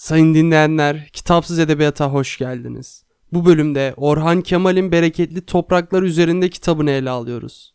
[0.00, 3.04] Sayın dinleyenler, Kitapsız Edebiyata hoş geldiniz.
[3.32, 7.74] Bu bölümde Orhan Kemal'in Bereketli Topraklar üzerinde kitabını ele alıyoruz.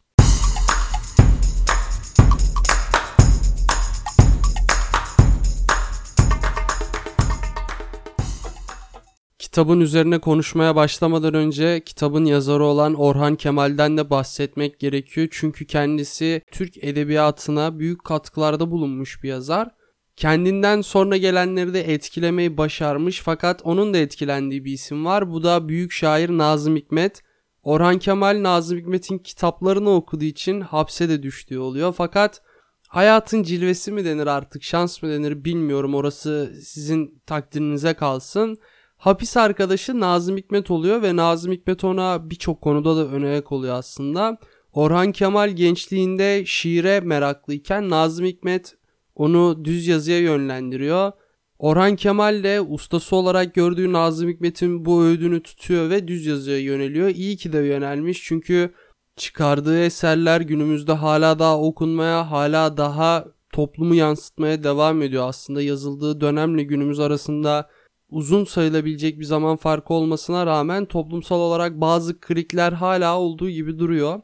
[9.40, 15.28] Kitabın üzerine konuşmaya başlamadan önce kitabın yazarı olan Orhan Kemal'den de bahsetmek gerekiyor.
[15.32, 19.85] Çünkü kendisi Türk edebiyatına büyük katkılarda bulunmuş bir yazar
[20.18, 25.32] kendinden sonra gelenleri de etkilemeyi başarmış fakat onun da etkilendiği bir isim var.
[25.32, 27.22] Bu da büyük şair Nazım Hikmet.
[27.64, 31.94] Orhan Kemal Nazım Hikmet'in kitaplarını okuduğu için hapse de düştüğü oluyor.
[31.98, 32.42] Fakat
[32.88, 38.58] hayatın cilvesi mi denir artık şans mı denir bilmiyorum orası sizin takdirinize kalsın.
[38.98, 44.38] Hapis arkadaşı Nazım Hikmet oluyor ve Nazım Hikmet ona birçok konuda da öne oluyor aslında.
[44.74, 48.76] Orhan Kemal gençliğinde şiire meraklıyken Nazım Hikmet
[49.16, 51.12] onu düz yazıya yönlendiriyor.
[51.60, 57.08] Orhan Kemal de ustası olarak gördüğü Nazım Hikmet'in bu öğüdünü tutuyor ve düz yazıya yöneliyor.
[57.10, 58.74] İyi ki de yönelmiş çünkü
[59.16, 65.28] çıkardığı eserler günümüzde hala daha okunmaya, hala daha toplumu yansıtmaya devam ediyor.
[65.28, 67.70] Aslında yazıldığı dönemle günümüz arasında
[68.10, 74.22] uzun sayılabilecek bir zaman farkı olmasına rağmen toplumsal olarak bazı klikler hala olduğu gibi duruyor.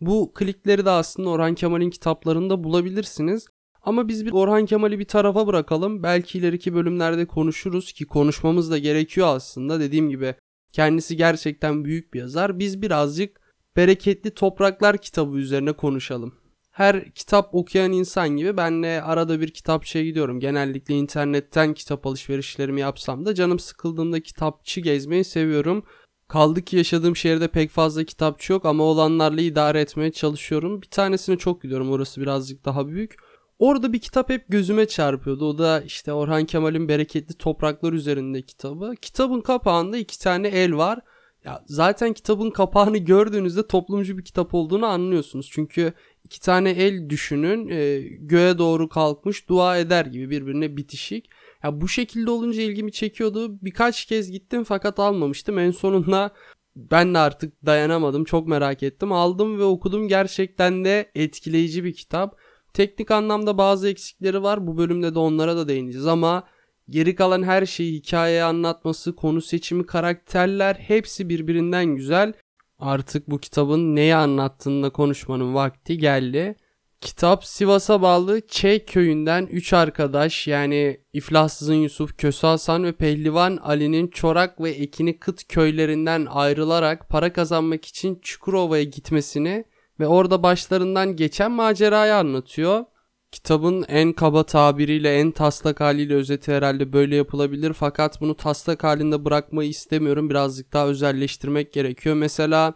[0.00, 3.46] Bu klikleri de aslında Orhan Kemal'in kitaplarında bulabilirsiniz.
[3.84, 6.02] Ama biz bir Orhan Kemal'i bir tarafa bırakalım.
[6.02, 9.80] Belki ileriki bölümlerde konuşuruz ki konuşmamız da gerekiyor aslında.
[9.80, 10.34] Dediğim gibi
[10.72, 12.58] kendisi gerçekten büyük bir yazar.
[12.58, 13.40] Biz birazcık
[13.76, 16.34] Bereketli Topraklar kitabı üzerine konuşalım.
[16.70, 20.40] Her kitap okuyan insan gibi ben de arada bir kitapçıya gidiyorum.
[20.40, 25.84] Genellikle internetten kitap alışverişlerimi yapsam da canım sıkıldığında kitapçı gezmeyi seviyorum.
[26.28, 30.82] Kaldı ki yaşadığım şehirde pek fazla kitapçı yok ama olanlarla idare etmeye çalışıyorum.
[30.82, 33.16] Bir tanesine çok gidiyorum orası birazcık daha büyük.
[33.58, 35.48] Orada bir kitap hep gözüme çarpıyordu.
[35.48, 38.94] O da işte Orhan Kemal'in Bereketli Topraklar üzerinde kitabı.
[39.02, 41.00] Kitabın kapağında iki tane el var.
[41.44, 45.50] Ya zaten kitabın kapağını gördüğünüzde toplumcu bir kitap olduğunu anlıyorsunuz.
[45.52, 45.92] Çünkü
[46.24, 51.30] iki tane el düşünün e, göğe doğru kalkmış dua eder gibi birbirine bitişik.
[51.64, 53.58] Ya bu şekilde olunca ilgimi çekiyordu.
[53.62, 55.58] Birkaç kez gittim fakat almamıştım.
[55.58, 56.32] En sonunda
[56.76, 58.24] ben de artık dayanamadım.
[58.24, 59.12] Çok merak ettim.
[59.12, 60.08] Aldım ve okudum.
[60.08, 62.38] Gerçekten de etkileyici bir kitap.
[62.74, 64.66] Teknik anlamda bazı eksikleri var.
[64.66, 66.44] Bu bölümde de onlara da değineceğiz ama
[66.88, 72.32] geri kalan her şeyi hikayeye anlatması, konu seçimi, karakterler hepsi birbirinden güzel.
[72.78, 76.56] Artık bu kitabın neyi anlattığında konuşmanın vakti geldi.
[77.00, 84.08] Kitap Sivas'a bağlı Çey köyünden 3 arkadaş yani İflassızın Yusuf, Köse Hasan ve Pehlivan Ali'nin
[84.08, 89.64] Çorak ve Ekini Kıt köylerinden ayrılarak para kazanmak için Çukurova'ya gitmesini
[90.00, 92.84] ve orada başlarından geçen macerayı anlatıyor.
[93.30, 99.24] Kitabın en kaba tabiriyle en taslak haliyle özeti herhalde böyle yapılabilir fakat bunu taslak halinde
[99.24, 100.30] bırakmayı istemiyorum.
[100.30, 102.16] Birazcık daha özelleştirmek gerekiyor.
[102.16, 102.74] Mesela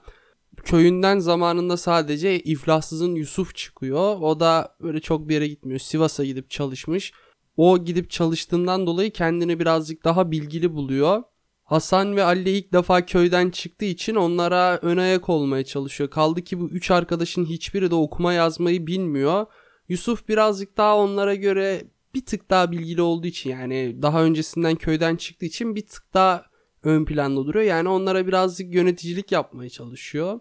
[0.65, 4.17] köyünden zamanında sadece iflassızın Yusuf çıkıyor.
[4.21, 5.81] O da böyle çok bir yere gitmiyor.
[5.81, 7.13] Sivas'a gidip çalışmış.
[7.57, 11.23] O gidip çalıştığından dolayı kendini birazcık daha bilgili buluyor.
[11.69, 16.11] Hasan ve Ali ilk defa köyden çıktığı için onlara ön ayak olmaya çalışıyor.
[16.11, 19.47] Kaldı ki bu üç arkadaşın hiçbiri de okuma yazmayı bilmiyor.
[19.89, 21.85] Yusuf birazcık daha onlara göre
[22.15, 26.45] bir tık daha bilgili olduğu için yani daha öncesinden köyden çıktığı için bir tık daha
[26.83, 27.65] ön planda duruyor.
[27.65, 30.41] Yani onlara birazcık yöneticilik yapmaya çalışıyor.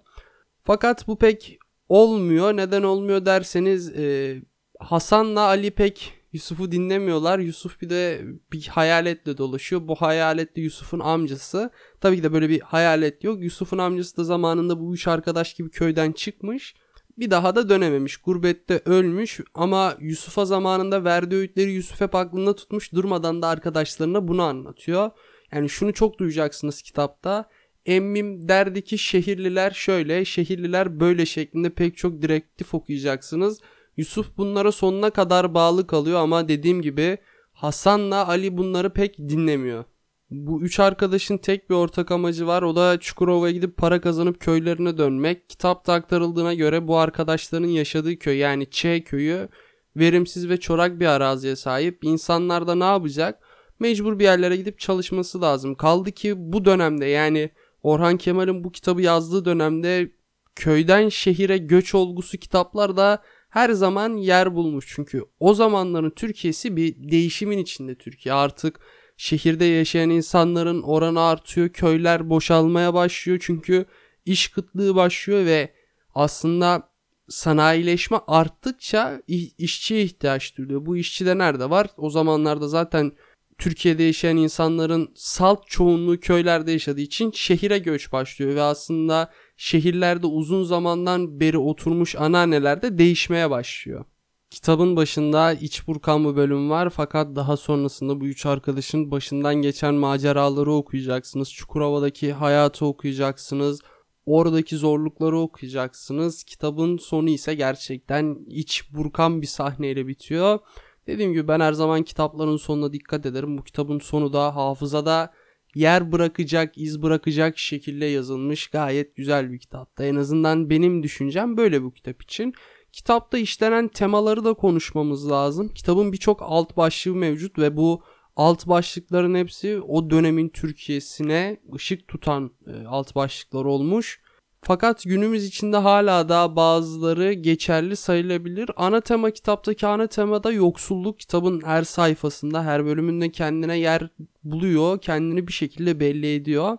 [0.63, 2.57] Fakat bu pek olmuyor.
[2.57, 4.35] Neden olmuyor derseniz e,
[4.79, 7.39] Hasan'la Ali pek Yusuf'u dinlemiyorlar.
[7.39, 8.21] Yusuf bir de
[8.51, 9.87] bir hayaletle dolaşıyor.
[9.87, 11.71] Bu hayalet de Yusuf'un amcası.
[12.01, 13.43] Tabii ki de böyle bir hayalet yok.
[13.43, 16.75] Yusuf'un amcası da zamanında bu üç arkadaş gibi köyden çıkmış.
[17.17, 18.17] Bir daha da dönememiş.
[18.17, 22.93] Gurbette ölmüş ama Yusuf'a zamanında verdiği öğütleri Yusuf hep aklında tutmuş.
[22.93, 25.11] Durmadan da arkadaşlarına bunu anlatıyor.
[25.51, 27.49] Yani şunu çok duyacaksınız kitapta.
[27.85, 33.59] Emmim derdi ki şehirliler şöyle, şehirliler böyle şeklinde pek çok direktif okuyacaksınız.
[33.97, 37.17] Yusuf bunlara sonuna kadar bağlı kalıyor ama dediğim gibi
[37.53, 39.83] Hasan'la Ali bunları pek dinlemiyor.
[40.31, 42.61] Bu üç arkadaşın tek bir ortak amacı var.
[42.61, 45.49] O da Çukurova'ya gidip para kazanıp köylerine dönmek.
[45.49, 49.49] Kitapta aktarıldığına göre bu arkadaşların yaşadığı köy yani Ç köyü
[49.95, 52.03] verimsiz ve çorak bir araziye sahip.
[52.03, 53.39] İnsanlar da ne yapacak?
[53.79, 55.75] Mecbur bir yerlere gidip çalışması lazım.
[55.75, 57.49] Kaldı ki bu dönemde yani
[57.83, 60.11] Orhan Kemal'in bu kitabı yazdığı dönemde
[60.55, 64.85] köyden şehire göç olgusu kitaplar da her zaman yer bulmuş.
[64.89, 68.35] Çünkü o zamanların Türkiye'si bir değişimin içinde Türkiye.
[68.35, 68.79] Artık
[69.17, 71.69] şehirde yaşayan insanların oranı artıyor.
[71.69, 73.39] Köyler boşalmaya başlıyor.
[73.41, 73.85] Çünkü
[74.25, 75.73] iş kıtlığı başlıyor ve
[76.15, 76.89] aslında
[77.29, 79.21] sanayileşme arttıkça
[79.57, 80.85] işçiye ihtiyaç duyuluyor.
[80.85, 81.87] Bu işçi de nerede var?
[81.97, 83.11] O zamanlarda zaten
[83.57, 90.63] Türkiye'de yaşayan insanların salt çoğunluğu köylerde yaşadığı için şehire göç başlıyor ve aslında şehirlerde uzun
[90.63, 94.05] zamandan beri oturmuş anneanneler de değişmeye başlıyor.
[94.49, 99.93] Kitabın başında iç burkan bir bölüm var fakat daha sonrasında bu üç arkadaşın başından geçen
[99.93, 101.53] maceraları okuyacaksınız.
[101.53, 103.81] Çukurova'daki hayatı okuyacaksınız.
[104.25, 106.43] Oradaki zorlukları okuyacaksınız.
[106.43, 110.59] Kitabın sonu ise gerçekten iç burkan bir sahneyle bitiyor.
[111.07, 113.57] Dediğim gibi ben her zaman kitapların sonuna dikkat ederim.
[113.57, 115.33] Bu kitabın sonu da hafızada
[115.77, 120.03] yer bırakacak, iz bırakacak şekilde yazılmış gayet güzel bir kitapta.
[120.03, 122.53] En azından benim düşüncem böyle bu kitap için.
[122.91, 125.69] Kitapta işlenen temaları da konuşmamız lazım.
[125.69, 128.03] Kitabın birçok alt başlığı mevcut ve bu
[128.35, 134.21] alt başlıkların hepsi o dönemin Türkiye'sine ışık tutan e, alt başlıklar olmuş.
[134.67, 138.71] Fakat günümüz içinde hala da bazıları geçerli sayılabilir.
[138.75, 141.19] Ana tema kitaptaki ana tema da yoksulluk.
[141.19, 144.09] Kitabın her sayfasında, her bölümünde kendine yer
[144.43, 145.01] buluyor.
[145.01, 146.77] Kendini bir şekilde belli ediyor.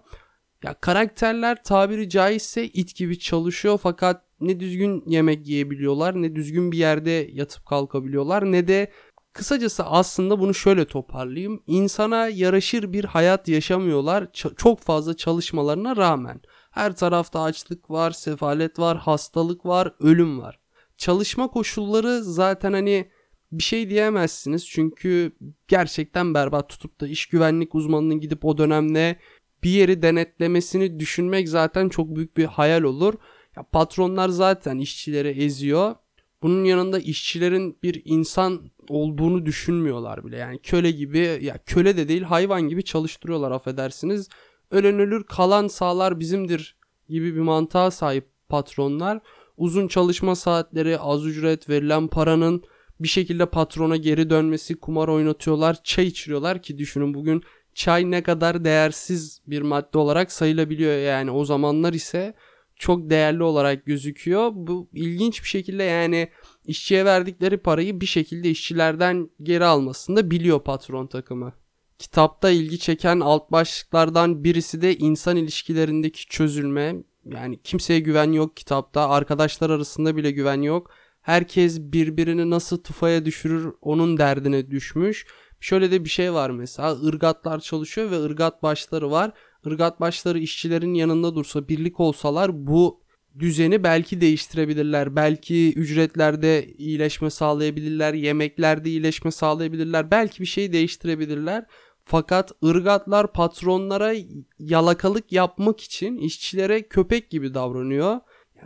[0.63, 6.79] Ya karakterler tabiri caizse it gibi çalışıyor fakat ne düzgün yemek yiyebiliyorlar, ne düzgün bir
[6.79, 8.93] yerde yatıp kalkabiliyorlar, ne de
[9.39, 11.63] kısacası aslında bunu şöyle toparlayayım.
[11.67, 16.41] İnsana yaraşır bir hayat yaşamıyorlar ç- çok fazla çalışmalarına rağmen.
[16.71, 20.59] Her tarafta açlık var, sefalet var, hastalık var, ölüm var.
[20.97, 23.11] Çalışma koşulları zaten hani
[23.53, 25.33] bir şey diyemezsiniz çünkü
[25.69, 29.17] gerçekten berbat tutup da iş güvenlik uzmanının gidip o dönemde
[29.63, 33.15] bir yeri denetlemesini düşünmek zaten çok büyük bir hayal olur.
[33.57, 35.95] Ya patronlar zaten işçileri eziyor.
[36.43, 40.37] Bunun yanında işçilerin bir insan olduğunu düşünmüyorlar bile.
[40.37, 44.29] Yani köle gibi ya köle de değil hayvan gibi çalıştırıyorlar affedersiniz.
[44.71, 46.77] Ölen ölür kalan sağlar bizimdir
[47.09, 49.21] gibi bir mantığa sahip patronlar.
[49.57, 52.63] Uzun çalışma saatleri, az ücret verilen paranın
[53.01, 57.43] bir şekilde patrona geri dönmesi, kumar oynatıyorlar, çay içiriyorlar ki düşünün bugün
[57.75, 62.35] çay ne kadar değersiz bir madde olarak sayılabiliyor yani o zamanlar ise
[62.79, 64.51] çok değerli olarak gözüküyor.
[64.55, 66.29] Bu ilginç bir şekilde yani
[66.65, 71.53] işçiye verdikleri parayı bir şekilde işçilerden geri almasını da biliyor patron takımı.
[71.99, 76.97] Kitapta ilgi çeken alt başlıklardan birisi de insan ilişkilerindeki çözülme.
[77.25, 79.09] Yani kimseye güven yok kitapta.
[79.09, 80.91] Arkadaşlar arasında bile güven yok.
[81.23, 85.27] Herkes birbirini nasıl tufaya düşürür onun derdine düşmüş.
[85.61, 89.33] Şöyle de bir şey var mesela ırgatlar çalışıyor ve ırgat başları var.
[89.67, 93.01] Irgat başları işçilerin yanında dursa birlik olsalar bu
[93.39, 95.17] düzeni belki değiştirebilirler.
[95.17, 98.15] Belki ücretlerde iyileşme sağlayabilirler.
[98.15, 100.11] Yemeklerde iyileşme sağlayabilirler.
[100.11, 101.67] Belki bir şey değiştirebilirler.
[102.05, 104.15] Fakat ırgatlar patronlara
[104.59, 108.21] yalakalık yapmak için işçilere köpek gibi davranıyor.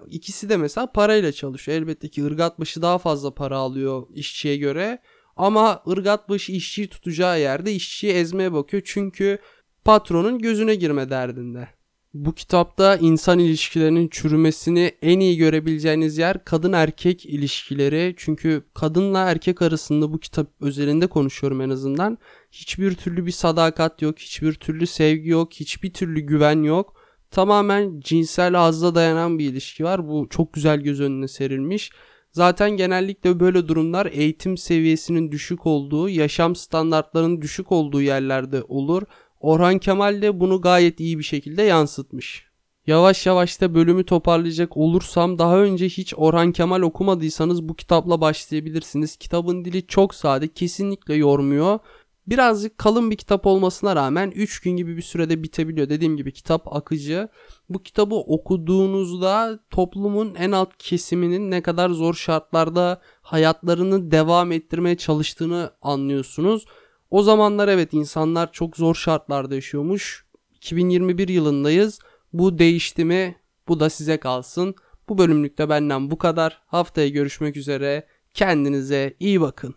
[0.06, 1.78] İkisi de mesela parayla çalışıyor.
[1.78, 4.98] Elbette ki ırgat başı daha fazla para alıyor işçiye göre.
[5.36, 8.82] Ama ırgat başı işçiyi tutacağı yerde işçiyi ezmeye bakıyor.
[8.86, 9.38] Çünkü
[9.84, 11.68] patronun gözüne girme derdinde.
[12.14, 18.14] Bu kitapta insan ilişkilerinin çürümesini en iyi görebileceğiniz yer kadın erkek ilişkileri.
[18.16, 22.18] Çünkü kadınla erkek arasında bu kitap özelinde konuşuyorum en azından.
[22.50, 26.94] Hiçbir türlü bir sadakat yok, hiçbir türlü sevgi yok, hiçbir türlü güven yok.
[27.30, 30.08] Tamamen cinsel hazla dayanan bir ilişki var.
[30.08, 31.90] Bu çok güzel göz önüne serilmiş.
[32.32, 39.02] Zaten genellikle böyle durumlar eğitim seviyesinin düşük olduğu, yaşam standartlarının düşük olduğu yerlerde olur.
[39.42, 42.46] Orhan Kemal de bunu gayet iyi bir şekilde yansıtmış.
[42.86, 49.16] Yavaş yavaş da bölümü toparlayacak olursam daha önce hiç Orhan Kemal okumadıysanız bu kitapla başlayabilirsiniz.
[49.16, 51.78] Kitabın dili çok sade, kesinlikle yormuyor.
[52.26, 55.88] Birazcık kalın bir kitap olmasına rağmen 3 gün gibi bir sürede bitebiliyor.
[55.88, 57.28] Dediğim gibi kitap akıcı.
[57.68, 65.70] Bu kitabı okuduğunuzda toplumun en alt kesiminin ne kadar zor şartlarda hayatlarını devam ettirmeye çalıştığını
[65.82, 66.64] anlıyorsunuz.
[67.12, 70.24] O zamanlar evet insanlar çok zor şartlarda yaşıyormuş.
[70.54, 71.98] 2021 yılındayız.
[72.32, 73.36] Bu değişti mi?
[73.68, 74.74] Bu da size kalsın.
[75.08, 76.62] Bu bölümlükte benden bu kadar.
[76.66, 78.06] Haftaya görüşmek üzere.
[78.34, 79.74] Kendinize iyi bakın.